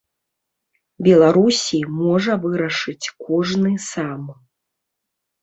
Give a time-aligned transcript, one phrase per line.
[1.07, 4.27] Беларусі можа вырашыць кожны сам.